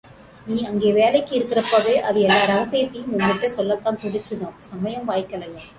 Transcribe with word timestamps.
நீ 0.47 0.63
அங்கே 0.63 0.91
வேலைக்கு 0.91 1.33
இருக்கிறப்பவே 1.39 1.93
அது 2.07 2.19
எல்லா 2.21 2.39
ரகசியத்தையும் 2.45 3.11
உங்கிட்டே 3.15 3.49
சொல்லத்தான் 3.57 3.99
துடிச்சுதாம் 4.03 4.57
சமயம் 4.61 5.09
வாய்க்கலையாம். 5.09 5.69